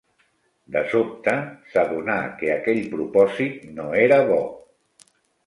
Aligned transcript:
De 0.75 0.79
sobte, 0.93 1.33
s'adonà 1.73 2.15
que 2.41 2.49
aquell 2.55 2.81
propòsit 2.95 3.61
no 3.77 3.87
era 4.07 4.19
bo. 4.33 4.41